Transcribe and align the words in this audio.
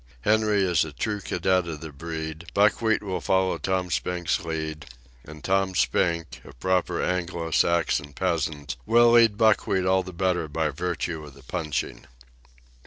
Henry 0.21 0.63
is 0.63 0.83
a 0.83 0.91
true 0.91 1.21
cadet 1.21 1.67
of 1.67 1.81
the 1.81 1.91
breed, 1.91 2.47
Buckwheat 2.55 3.03
will 3.03 3.21
follow 3.21 3.59
Tom 3.59 3.91
Spink's 3.91 4.39
lead, 4.39 4.87
and 5.25 5.43
Tom 5.43 5.75
Spink, 5.75 6.41
a 6.43 6.53
proper 6.53 7.03
Anglo 7.03 7.51
Saxon 7.51 8.11
peasant, 8.13 8.77
will 8.87 9.11
lead 9.11 9.37
Buckwheat 9.37 9.85
all 9.85 10.01
the 10.01 10.11
better 10.11 10.47
by 10.47 10.69
virtue 10.71 11.23
of 11.23 11.35
the 11.35 11.43
punching. 11.43 12.07